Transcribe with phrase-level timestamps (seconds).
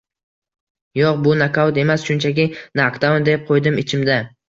[0.99, 2.49] Yo‘q, bu nokaut emas, shunchaki
[2.83, 4.23] nokdaun, deb qo‘ydim ichimda